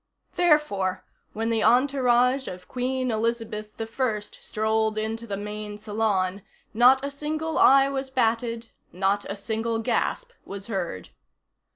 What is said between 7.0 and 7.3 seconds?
a